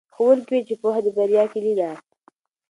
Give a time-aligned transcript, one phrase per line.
[0.13, 1.91] ښوونکي وویل چې پوهه د بریا کیلي ده.